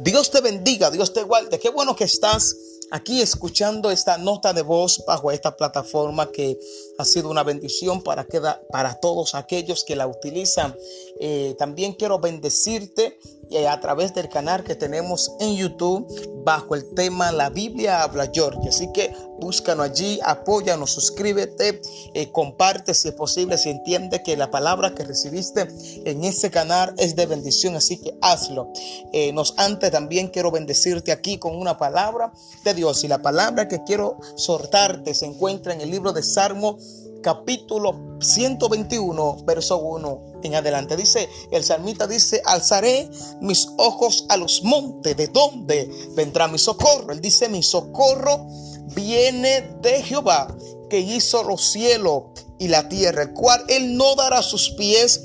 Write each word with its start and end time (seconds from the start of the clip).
Dios 0.00 0.30
te 0.30 0.40
bendiga, 0.40 0.92
Dios 0.92 1.12
te 1.12 1.24
guarde. 1.24 1.58
Qué 1.58 1.70
bueno 1.70 1.96
que 1.96 2.04
estás 2.04 2.56
aquí 2.92 3.20
escuchando 3.20 3.90
esta 3.90 4.16
nota 4.16 4.52
de 4.52 4.62
voz 4.62 5.02
bajo 5.04 5.32
esta 5.32 5.56
plataforma 5.56 6.30
que 6.30 6.56
ha 6.98 7.04
sido 7.04 7.28
una 7.28 7.42
bendición 7.42 8.02
para, 8.02 8.24
para 8.70 9.00
todos 9.00 9.34
aquellos 9.34 9.84
que 9.84 9.96
la 9.96 10.06
utilizan. 10.06 10.76
Eh, 11.18 11.56
también 11.58 11.94
quiero 11.94 12.20
bendecirte 12.20 13.18
eh, 13.50 13.66
a 13.66 13.80
través 13.80 14.14
del 14.14 14.28
canal 14.28 14.64
que 14.64 14.74
tenemos 14.74 15.32
en 15.40 15.56
YouTube 15.56 16.06
bajo 16.44 16.74
el 16.74 16.94
tema 16.94 17.32
La 17.32 17.50
Biblia 17.50 18.02
habla 18.02 18.30
George. 18.32 18.68
Así 18.68 18.90
que 18.92 19.14
búscanos 19.38 19.86
allí, 19.86 20.18
apóyanos, 20.24 20.90
suscríbete, 20.90 21.80
eh, 22.14 22.30
comparte 22.32 22.94
si 22.94 23.08
es 23.08 23.14
posible, 23.14 23.58
si 23.58 23.70
entiende 23.70 24.22
que 24.22 24.36
la 24.36 24.50
palabra 24.50 24.94
que 24.94 25.04
recibiste 25.04 25.68
en 26.04 26.24
ese 26.24 26.50
canal 26.50 26.94
es 26.98 27.16
de 27.16 27.26
bendición, 27.26 27.76
así 27.76 27.98
que 27.98 28.16
hazlo. 28.20 28.72
Eh, 29.12 29.32
nos 29.32 29.54
antes 29.58 29.90
también 29.90 30.28
quiero 30.28 30.50
bendecirte 30.50 31.12
aquí 31.12 31.38
con 31.38 31.56
una 31.56 31.78
palabra 31.78 32.32
de 32.64 32.74
Dios 32.74 33.04
y 33.04 33.08
la 33.08 33.22
palabra 33.22 33.68
que 33.68 33.82
quiero 33.84 34.18
soltarte 34.36 35.14
se 35.14 35.26
encuentra 35.26 35.72
en 35.72 35.80
el 35.80 35.90
libro 35.90 36.12
de 36.12 36.22
Salmo 36.22 36.78
capítulo 37.22 38.18
121, 38.20 39.44
verso 39.44 39.78
1 39.78 40.27
en 40.42 40.54
adelante. 40.54 40.96
Dice, 40.96 41.28
el 41.50 41.64
salmita 41.64 42.06
dice, 42.06 42.42
alzaré 42.44 43.10
mis 43.40 43.68
ojos 43.76 44.26
a 44.28 44.36
los 44.36 44.62
montes, 44.64 45.16
¿de 45.16 45.28
dónde 45.28 45.90
vendrá 46.14 46.48
mi 46.48 46.58
socorro? 46.58 47.12
Él 47.12 47.20
dice, 47.20 47.48
mi 47.48 47.62
socorro 47.62 48.46
viene 48.94 49.76
de 49.82 50.02
Jehová, 50.02 50.56
que 50.88 51.00
hizo 51.00 51.42
los 51.42 51.70
cielos 51.70 52.24
y 52.58 52.68
la 52.68 52.88
tierra, 52.88 53.22
el 53.22 53.32
cual 53.32 53.62
él 53.68 53.96
no 53.96 54.14
dará 54.14 54.42
sus 54.42 54.70
pies 54.70 55.20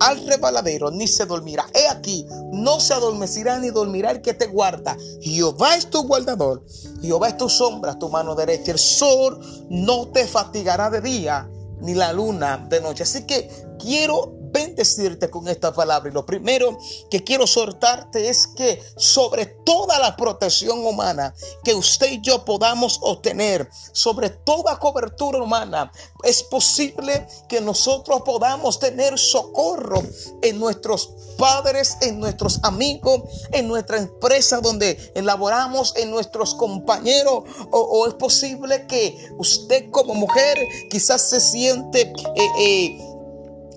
al 0.00 0.24
rebaladero, 0.26 0.90
ni 0.90 1.08
se 1.08 1.26
dormirá. 1.26 1.66
He 1.74 1.88
aquí, 1.88 2.26
no 2.52 2.80
se 2.80 2.94
adormecerá 2.94 3.58
ni 3.58 3.70
dormirá 3.70 4.12
el 4.12 4.22
que 4.22 4.34
te 4.34 4.46
guarda. 4.46 4.96
Jehová 5.20 5.76
es 5.76 5.90
tu 5.90 6.04
guardador, 6.04 6.64
Jehová 7.02 7.28
es 7.28 7.36
tu 7.36 7.48
sombra, 7.48 7.98
tu 7.98 8.08
mano 8.08 8.34
derecha. 8.34 8.72
El 8.72 8.78
sol 8.78 9.40
no 9.68 10.08
te 10.08 10.26
fatigará 10.26 10.90
de 10.90 11.00
día, 11.00 11.50
ni 11.80 11.94
la 11.94 12.12
luna 12.12 12.66
de 12.68 12.80
noche. 12.80 13.02
Así 13.02 13.24
que 13.24 13.50
quiero 13.78 14.37
bendecirte 14.78 15.28
con 15.28 15.48
esta 15.48 15.72
palabra. 15.72 16.08
Y 16.08 16.12
lo 16.12 16.24
primero 16.24 16.78
que 17.10 17.24
quiero 17.24 17.46
soltarte 17.46 18.28
es 18.28 18.46
que 18.46 18.80
sobre 18.96 19.46
toda 19.46 19.98
la 19.98 20.16
protección 20.16 20.86
humana 20.86 21.34
que 21.64 21.74
usted 21.74 22.12
y 22.12 22.20
yo 22.20 22.44
podamos 22.44 23.00
obtener, 23.02 23.68
sobre 23.92 24.30
toda 24.30 24.78
cobertura 24.78 25.42
humana, 25.42 25.90
es 26.22 26.42
posible 26.44 27.26
que 27.48 27.60
nosotros 27.60 28.22
podamos 28.22 28.78
tener 28.78 29.18
socorro 29.18 30.02
en 30.42 30.60
nuestros 30.60 31.10
padres, 31.36 31.96
en 32.00 32.20
nuestros 32.20 32.60
amigos, 32.62 33.22
en 33.52 33.66
nuestra 33.66 33.98
empresa 33.98 34.60
donde 34.60 35.12
elaboramos, 35.14 35.94
en 35.96 36.10
nuestros 36.10 36.54
compañeros. 36.54 37.44
O, 37.70 38.06
es 38.06 38.14
posible 38.14 38.86
que 38.86 39.30
usted 39.38 39.90
como 39.90 40.14
mujer 40.14 40.56
quizás 40.88 41.28
se 41.28 41.40
siente... 41.40 42.12
Eh, 42.36 42.48
eh, 42.58 43.07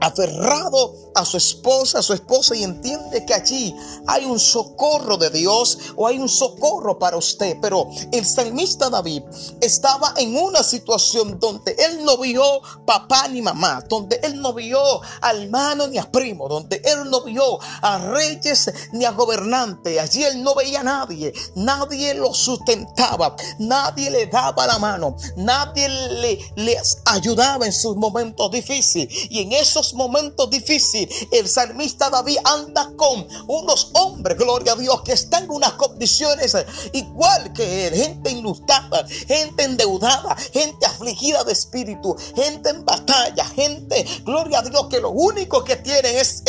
aferrado 0.00 0.94
a 1.14 1.24
su 1.24 1.36
esposa, 1.36 1.98
a 1.98 2.02
su 2.02 2.12
esposa 2.12 2.54
y 2.54 2.62
entiende 2.62 3.24
que 3.24 3.34
allí 3.34 3.74
hay 4.06 4.24
un 4.24 4.38
socorro 4.38 5.16
de 5.16 5.30
Dios 5.30 5.78
o 5.96 6.06
hay 6.06 6.18
un 6.18 6.28
socorro 6.28 6.98
para 6.98 7.16
usted. 7.16 7.56
Pero 7.60 7.88
el 8.12 8.24
salmista 8.24 8.90
David 8.90 9.22
estaba 9.60 10.14
en 10.16 10.36
una 10.36 10.62
situación 10.62 11.38
donde 11.40 11.74
él 11.78 12.04
no 12.04 12.18
vio 12.18 12.42
papá 12.84 13.28
ni 13.28 13.40
mamá, 13.40 13.82
donde 13.88 14.20
él 14.22 14.40
no 14.40 14.52
vio 14.52 14.80
a 15.20 15.30
hermano 15.32 15.86
ni 15.88 15.98
a 15.98 16.10
primo, 16.10 16.48
donde 16.48 16.82
él 16.84 17.10
no 17.10 17.22
vio 17.22 17.58
a 17.82 17.98
reyes 17.98 18.70
ni 18.92 19.04
a 19.04 19.12
gobernantes. 19.12 19.98
Allí 19.98 20.24
él 20.24 20.42
no 20.42 20.54
veía 20.54 20.80
a 20.80 20.84
nadie, 20.84 21.32
nadie 21.54 22.14
lo 22.14 22.34
sustentaba, 22.34 23.34
nadie 23.58 24.10
le 24.10 24.26
daba 24.26 24.66
la 24.66 24.78
mano, 24.78 25.16
nadie 25.36 25.88
le, 25.88 26.38
le 26.56 26.76
ayudaba 27.06 27.66
en 27.66 27.72
sus 27.72 27.96
momentos 27.96 28.50
difíciles. 28.50 29.08
Y 29.30 29.40
en 29.40 29.52
esos 29.52 29.85
momentos 29.94 30.50
difíciles, 30.50 31.26
el 31.30 31.48
salmista 31.48 32.10
David 32.10 32.38
anda 32.44 32.90
con 32.96 33.26
unos 33.46 33.90
hombres, 33.94 34.36
gloria 34.38 34.72
a 34.72 34.76
Dios, 34.76 35.02
que 35.02 35.12
están 35.12 35.44
en 35.44 35.50
unas 35.50 35.72
condiciones 35.72 36.56
igual 36.92 37.52
que 37.52 37.86
él, 37.86 37.94
gente 37.94 38.30
enlutada, 38.30 39.06
gente 39.26 39.64
endeudada, 39.64 40.36
gente 40.52 40.86
afligida 40.86 41.44
de 41.44 41.52
espíritu, 41.52 42.16
gente 42.34 42.70
en 42.70 42.84
batalla, 42.84 43.44
gente, 43.44 44.04
gloria 44.24 44.60
a 44.60 44.62
Dios, 44.62 44.86
que 44.88 45.00
lo 45.00 45.10
único 45.10 45.64
que 45.64 45.76
tienen 45.76 46.16
es 46.16 46.42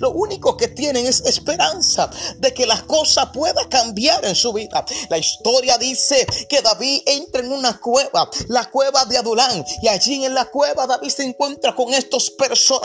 lo 0.00 0.10
único 0.10 0.56
que 0.56 0.68
tienen 0.68 1.06
es 1.06 1.20
esperanza 1.22 2.10
de 2.38 2.52
que 2.54 2.66
las 2.66 2.82
cosas 2.82 3.28
puedan 3.32 3.68
cambiar 3.68 4.24
en 4.24 4.34
su 4.34 4.52
vida. 4.52 4.84
La 5.08 5.18
historia 5.18 5.78
dice 5.78 6.26
que 6.48 6.62
David 6.62 7.02
entra 7.06 7.40
en 7.40 7.52
una 7.52 7.78
cueva, 7.80 8.30
la 8.48 8.70
cueva 8.70 9.04
de 9.04 9.18
Adulán, 9.18 9.64
y 9.82 9.88
allí 9.88 10.24
en 10.24 10.34
la 10.34 10.46
cueva 10.46 10.86
David 10.86 11.08
se 11.08 11.24
encuentra 11.24 11.74
con 11.74 11.92
estos 11.92 12.30
personajes 12.30 12.84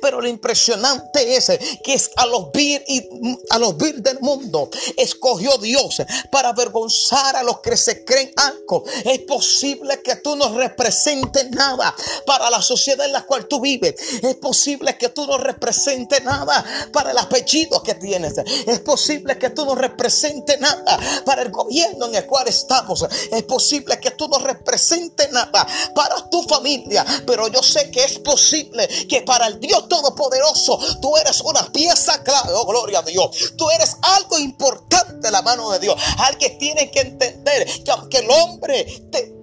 pero 0.00 0.20
lo 0.20 0.28
impresionante 0.28 1.36
es 1.36 1.50
que 1.82 1.94
es 1.94 2.10
a 2.16 2.26
los 2.26 2.52
vir 2.52 2.82
y 2.86 3.08
a 3.50 3.58
los 3.58 3.76
vir 3.76 3.96
del 4.02 4.20
mundo 4.20 4.70
escogió 4.96 5.58
Dios 5.58 6.02
para 6.30 6.50
avergonzar 6.50 7.36
a 7.36 7.42
los 7.42 7.60
que 7.60 7.76
se 7.76 8.04
creen 8.04 8.32
algo. 8.36 8.84
Es 9.04 9.20
posible 9.20 10.02
que 10.02 10.16
tú 10.16 10.36
no 10.36 10.56
representes 10.56 11.50
nada 11.50 11.94
para 12.26 12.50
la 12.50 12.62
sociedad 12.62 13.06
en 13.06 13.12
la 13.12 13.24
cual 13.24 13.46
tú 13.46 13.60
vives. 13.60 13.94
Es 14.22 14.36
posible 14.36 14.96
que 14.96 15.08
tú 15.08 15.26
no 15.26 15.38
representes 15.38 15.97
nada 16.22 16.64
para 16.92 17.10
el 17.10 17.18
apellido 17.18 17.82
que 17.82 17.94
tienes. 17.94 18.38
Es 18.38 18.80
posible 18.80 19.38
que 19.38 19.50
tú 19.50 19.64
no 19.64 19.74
representes 19.74 20.60
nada 20.60 20.98
para 21.24 21.42
el 21.42 21.50
gobierno 21.50 22.06
en 22.06 22.14
el 22.14 22.26
cual 22.26 22.48
estamos. 22.48 23.06
Es 23.30 23.42
posible 23.44 23.98
que 23.98 24.12
tú 24.12 24.28
no 24.28 24.38
representes 24.38 25.30
nada 25.32 25.66
para 25.94 26.28
tu 26.30 26.42
familia. 26.44 27.04
Pero 27.26 27.48
yo 27.48 27.62
sé 27.62 27.90
que 27.90 28.04
es 28.04 28.18
posible 28.18 28.88
que 29.08 29.22
para 29.22 29.46
el 29.46 29.60
Dios 29.60 29.88
Todopoderoso, 29.88 30.78
tú 31.00 31.16
eres 31.16 31.40
una 31.40 31.70
pieza 31.72 32.22
clave, 32.22 32.52
oh 32.54 32.66
gloria 32.66 33.00
a 33.00 33.02
Dios. 33.02 33.54
Tú 33.56 33.68
eres 33.70 33.96
algo 34.02 34.38
importante 34.38 35.28
en 35.28 35.32
la 35.32 35.42
mano 35.42 35.70
de 35.70 35.78
Dios. 35.78 36.00
Alguien 36.18 36.58
tiene 36.58 36.90
que 36.90 37.00
entender 37.00 37.66
que 37.84 37.90
aunque 37.90 38.18
el 38.18 38.30
hombre 38.30 38.84
te 39.10 39.37